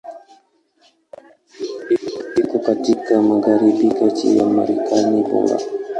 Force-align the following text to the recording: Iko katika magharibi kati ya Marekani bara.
Iko 2.35 2.59
katika 2.59 3.21
magharibi 3.21 3.89
kati 3.91 4.37
ya 4.37 4.45
Marekani 4.45 5.23
bara. 5.23 5.57